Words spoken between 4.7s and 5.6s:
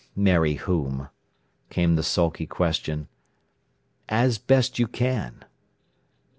you can."